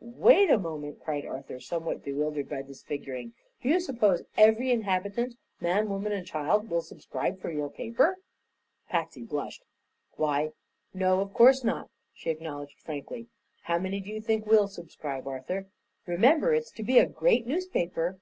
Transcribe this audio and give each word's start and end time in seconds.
"Wait 0.00 0.48
a 0.48 0.58
moment!" 0.58 0.98
cried 1.04 1.26
Arthur, 1.26 1.60
somewhat 1.60 2.02
bewildered 2.02 2.48
by 2.48 2.62
this 2.62 2.82
figuring. 2.82 3.34
"Do 3.62 3.68
you 3.68 3.78
suppose 3.78 4.22
every 4.38 4.70
inhabitant 4.72 5.34
man, 5.60 5.86
woman 5.90 6.12
and 6.12 6.26
child 6.26 6.70
will 6.70 6.80
subscribe 6.80 7.38
for 7.38 7.50
your 7.52 7.68
paper?" 7.68 8.16
Patsy 8.88 9.22
blushed. 9.22 9.64
"Why, 10.16 10.52
no, 10.94 11.20
of 11.20 11.34
course 11.34 11.62
not," 11.62 11.90
she 12.14 12.30
acknowledged 12.30 12.80
frankly. 12.80 13.26
"How 13.64 13.78
many 13.78 14.00
do 14.00 14.08
you 14.08 14.22
think 14.22 14.46
will 14.46 14.66
subscribe, 14.66 15.26
Arthur? 15.28 15.66
Remember, 16.06 16.54
it's 16.54 16.70
to 16.72 16.82
be 16.82 16.98
a 16.98 17.04
great 17.04 17.46
newspaper." 17.46 18.18